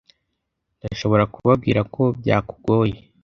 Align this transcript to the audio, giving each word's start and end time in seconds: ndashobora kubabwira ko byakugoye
ndashobora 0.79 1.23
kubabwira 1.33 1.81
ko 1.93 2.03
byakugoye 2.19 2.97